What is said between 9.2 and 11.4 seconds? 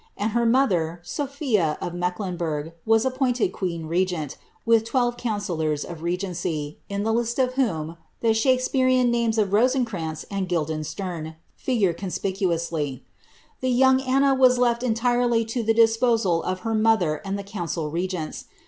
of Itosencrantz and Guildeiistern